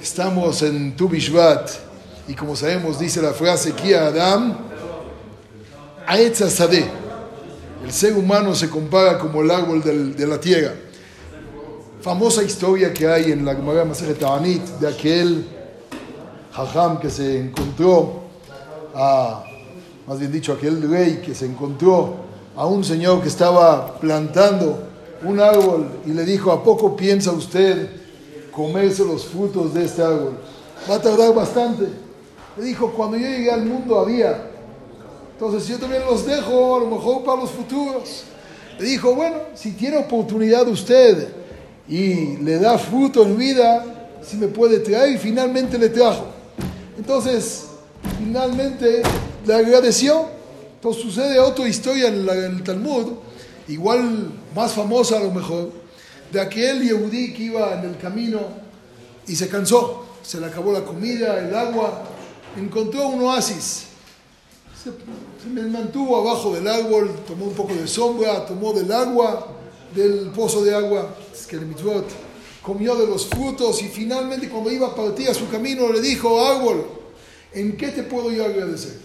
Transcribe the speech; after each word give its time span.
Estamos 0.00 0.62
en 0.62 0.96
Tu 0.96 1.08
Bishvat 1.08 1.70
y 2.26 2.34
como 2.34 2.56
sabemos 2.56 2.98
dice 2.98 3.22
la 3.22 3.32
frase 3.32 3.72
Kia 3.72 4.06
Adam 4.06 4.56
Sade. 6.34 6.90
El 7.84 7.92
ser 7.92 8.14
humano 8.14 8.54
se 8.54 8.68
compara 8.68 9.18
como 9.18 9.42
el 9.42 9.50
árbol 9.50 9.82
de 9.82 10.26
la 10.26 10.40
tierra. 10.40 10.74
Famosa 12.00 12.42
historia 12.42 12.92
que 12.92 13.06
hay 13.06 13.32
en 13.32 13.44
la 13.44 13.54
Gemara 13.54 13.84
Maseret 13.84 14.18
de 14.18 14.88
aquel 14.88 15.46
hajam 16.54 16.98
que 16.98 17.10
se 17.10 17.40
encontró 17.40 18.22
a, 18.94 19.44
más 20.06 20.18
bien 20.18 20.32
dicho, 20.32 20.52
aquel 20.52 20.88
rey 20.90 21.22
que 21.24 21.34
se 21.34 21.46
encontró 21.46 22.16
a 22.56 22.66
un 22.66 22.82
señor 22.82 23.22
que 23.22 23.28
estaba 23.28 23.98
plantando 23.98 24.88
un 25.22 25.38
árbol 25.38 25.86
y 26.06 26.10
le 26.10 26.24
dijo, 26.24 26.50
¿a 26.50 26.64
poco 26.64 26.96
piensa 26.96 27.32
usted 27.32 28.07
comerse 28.58 29.04
los 29.04 29.24
frutos 29.26 29.72
de 29.72 29.84
este 29.84 30.02
árbol? 30.02 30.36
Va 30.90 30.96
a 30.96 31.00
tardar 31.00 31.32
bastante. 31.32 31.86
Le 32.56 32.64
dijo, 32.64 32.92
cuando 32.92 33.16
yo 33.16 33.28
llegué 33.28 33.52
al 33.52 33.64
mundo 33.64 34.00
había. 34.00 34.50
Entonces 35.32 35.68
yo 35.68 35.78
también 35.78 36.02
los 36.04 36.26
dejo 36.26 36.76
a 36.76 36.80
lo 36.80 36.86
mejor 36.86 37.22
para 37.22 37.42
los 37.42 37.50
futuros. 37.50 38.24
Le 38.78 38.84
dijo, 38.84 39.14
bueno, 39.14 39.36
si 39.54 39.72
tiene 39.72 39.98
oportunidad 39.98 40.66
usted 40.66 41.28
y 41.88 42.36
le 42.38 42.58
da 42.58 42.76
fruto 42.76 43.22
en 43.22 43.38
vida, 43.38 44.18
si 44.22 44.36
me 44.36 44.48
puede 44.48 44.80
traer. 44.80 45.14
Y 45.14 45.18
finalmente 45.18 45.78
le 45.78 45.88
trajo. 45.88 46.26
Entonces, 46.98 47.66
finalmente 48.18 49.02
le 49.46 49.54
agradeció. 49.54 50.26
Entonces 50.74 51.02
sucede 51.02 51.38
otra 51.38 51.68
historia 51.68 52.08
en, 52.08 52.28
el 52.28 52.62
Talmud, 52.64 53.12
igual 53.68 54.32
más 54.54 54.72
famosa 54.72 55.16
a 55.16 55.20
lo 55.20 55.30
mejor, 55.32 55.70
de 56.32 56.40
aquel 56.40 56.82
Yehudí 56.82 57.32
que 57.32 57.44
iba 57.44 57.74
en 57.74 57.90
el 57.90 57.98
camino 57.98 58.40
y 59.26 59.36
se 59.36 59.48
cansó. 59.48 60.06
Se 60.22 60.40
le 60.40 60.46
acabó 60.46 60.72
la 60.72 60.84
comida, 60.84 61.38
el 61.38 61.54
agua, 61.54 62.04
encontró 62.56 63.08
un 63.08 63.22
oasis. 63.22 63.84
Se, 64.82 64.90
se 65.42 65.48
mantuvo 65.48 66.16
abajo 66.16 66.54
del 66.54 66.68
árbol, 66.68 67.10
tomó 67.26 67.46
un 67.46 67.54
poco 67.54 67.74
de 67.74 67.86
sombra, 67.86 68.44
tomó 68.46 68.72
del 68.72 68.92
agua, 68.92 69.48
del 69.94 70.30
pozo 70.34 70.62
de 70.62 70.74
agua, 70.74 71.14
es 71.32 71.46
comió 72.62 72.96
de 72.96 73.06
los 73.06 73.26
frutos 73.26 73.80
y 73.82 73.88
finalmente 73.88 74.48
cuando 74.50 74.70
iba 74.70 74.88
a 74.88 74.94
partir 74.94 75.30
a 75.30 75.34
su 75.34 75.48
camino 75.48 75.90
le 75.90 76.02
dijo, 76.02 76.44
árbol, 76.44 76.86
¿en 77.52 77.76
qué 77.78 77.88
te 77.88 78.02
puedo 78.02 78.30
yo 78.30 78.44
agradecer? 78.44 78.98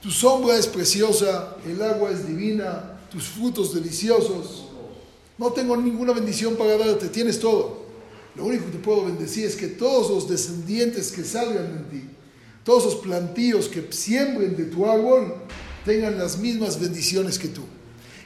Tu 0.00 0.10
sombra 0.10 0.56
es 0.56 0.66
preciosa, 0.66 1.56
el 1.66 1.82
agua 1.82 2.10
es 2.10 2.26
divina, 2.26 2.98
tus 3.10 3.24
frutos 3.24 3.74
deliciosos. 3.74 4.69
No 5.40 5.50
tengo 5.52 5.74
ninguna 5.74 6.12
bendición 6.12 6.54
para 6.54 6.76
darte, 6.76 7.08
tienes 7.08 7.40
todo. 7.40 7.78
Lo 8.34 8.44
único 8.44 8.66
que 8.66 8.72
te 8.72 8.78
puedo 8.78 9.06
bendecir 9.06 9.46
es 9.46 9.56
que 9.56 9.68
todos 9.68 10.10
los 10.10 10.28
descendientes 10.28 11.10
que 11.10 11.24
salgan 11.24 11.78
de 11.78 11.98
ti, 11.98 12.04
todos 12.62 12.84
los 12.84 12.96
plantíos 12.96 13.66
que 13.66 13.90
siembren 13.90 14.54
de 14.54 14.66
tu 14.66 14.84
árbol, 14.84 15.32
tengan 15.82 16.18
las 16.18 16.36
mismas 16.36 16.78
bendiciones 16.78 17.38
que 17.38 17.48
tú. 17.48 17.62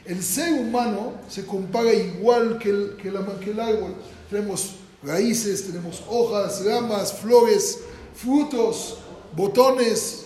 El 0.03 0.21
ser 0.21 0.59
humano 0.59 1.13
se 1.29 1.45
compara 1.45 1.93
igual 1.93 2.59
que 2.59 2.69
el, 2.69 2.97
que, 2.97 3.09
que 3.39 3.51
el 3.51 3.59
árbol. 3.61 3.95
Tenemos 4.29 4.75
raíces, 5.01 5.67
tenemos 5.67 6.03
hojas, 6.09 6.65
ramas, 6.65 7.13
flores, 7.13 7.79
frutos, 8.13 8.97
botones, 9.33 10.25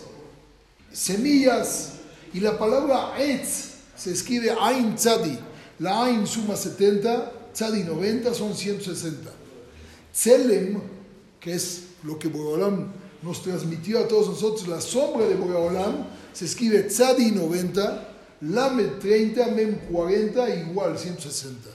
semillas. 0.92 1.92
Y 2.34 2.40
la 2.40 2.58
palabra 2.58 3.14
etz 3.20 3.76
se 3.96 4.12
escribe 4.12 4.56
Ain 4.60 4.96
Tzadi. 4.96 5.38
La 5.80 6.04
Ain 6.04 6.28
suma 6.28 6.56
70, 6.56 7.32
Tzadi 7.54 7.84
90, 7.84 8.34
son 8.34 8.54
160. 8.54 9.32
Tselem, 10.12 10.82
que 11.40 11.54
es 11.54 11.84
lo 12.04 12.20
que 12.20 12.28
Boreolam 12.28 12.92
nos 13.22 13.42
transmitió 13.42 14.00
a 14.00 14.08
todos 14.08 14.28
nosotros, 14.28 14.68
la 14.68 14.82
sombra 14.82 15.26
de 15.26 15.36
Boreolam, 15.36 16.06
se 16.34 16.46
escribe 16.46 16.84
Tzadi 16.84 17.32
90, 17.32 18.08
Lamed 18.42 19.00
30, 19.00 19.48
Mem 19.48 19.76
40, 19.90 20.50
igual 20.56 20.98
160. 20.98 21.70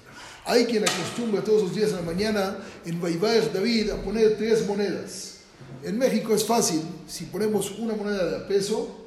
Hay 0.46 0.66
quien 0.66 0.82
acostumbra 0.82 1.42
todos 1.42 1.62
los 1.62 1.74
días 1.74 1.90
en 1.90 1.96
la 1.96 2.02
mañana 2.02 2.58
en 2.84 3.00
Vaivaer 3.00 3.50
David 3.52 3.90
a 3.90 4.02
poner 4.02 4.36
tres 4.36 4.66
monedas. 4.66 5.38
En 5.82 5.98
México 5.98 6.34
es 6.34 6.44
fácil, 6.44 6.82
si 7.08 7.24
ponemos 7.24 7.70
una 7.78 7.94
moneda 7.94 8.26
de 8.26 8.36
a 8.36 8.46
peso, 8.46 9.04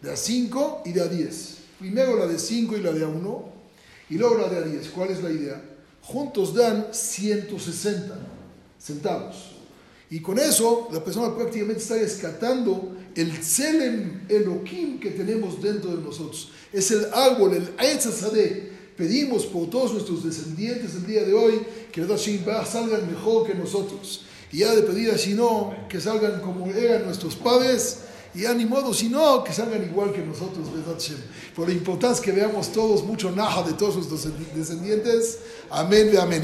de 0.00 0.10
a 0.10 0.16
5 0.16 0.82
y 0.86 0.92
de 0.92 1.02
a 1.02 1.08
10. 1.08 1.56
Primero 1.78 2.16
la 2.16 2.26
de 2.26 2.38
5 2.38 2.76
y 2.76 2.80
la 2.80 2.92
de 2.92 3.04
a 3.04 3.08
1, 3.08 3.57
y 4.10 4.14
luego 4.14 4.48
de 4.48 4.56
a 4.56 4.62
10. 4.62 4.88
¿Cuál 4.90 5.10
es 5.10 5.22
la 5.22 5.30
idea? 5.30 5.62
Juntos 6.02 6.54
dan 6.54 6.88
160 6.90 8.18
centavos. 8.78 9.52
Y 10.10 10.20
con 10.20 10.38
eso 10.38 10.88
la 10.92 11.04
persona 11.04 11.34
prácticamente 11.34 11.82
está 11.82 11.96
rescatando 11.96 12.96
el 13.14 13.38
Tselem 13.38 14.22
Elohim 14.28 14.98
que 14.98 15.10
tenemos 15.10 15.60
dentro 15.62 15.94
de 15.94 16.02
nosotros. 16.02 16.50
Es 16.72 16.90
el 16.90 17.06
árbol, 17.12 17.54
el 17.54 17.68
Aitzazadeh. 17.76 18.72
Pedimos 18.96 19.46
por 19.46 19.68
todos 19.68 19.92
nuestros 19.92 20.24
descendientes 20.24 20.94
el 20.94 21.06
día 21.06 21.24
de 21.24 21.34
hoy 21.34 21.60
que 21.92 22.00
los 22.00 22.22
salgan 22.66 23.06
mejor 23.08 23.46
que 23.46 23.54
nosotros. 23.54 24.24
Y 24.50 24.58
ya 24.58 24.74
de 24.74 24.82
pedir 24.82 25.10
así 25.10 25.34
no, 25.34 25.74
que 25.88 26.00
salgan 26.00 26.40
como 26.40 26.66
eran 26.66 27.04
nuestros 27.04 27.36
padres. 27.36 27.98
Y 28.34 28.42
ya 28.42 28.52
ni 28.52 28.66
modo, 28.66 28.92
sino 28.92 29.42
que 29.42 29.52
salgan 29.52 29.82
igual 29.82 30.12
que 30.12 30.20
nosotros, 30.20 30.66
Por 31.56 31.66
lo 31.66 31.72
importante 31.72 32.16
es 32.16 32.20
que 32.20 32.32
veamos 32.32 32.70
todos 32.72 33.02
mucho 33.02 33.30
naja 33.30 33.62
de 33.62 33.72
todos 33.72 33.96
nuestros 33.96 34.28
descendientes. 34.54 35.38
Amén, 35.70 36.16
amén. 36.18 36.42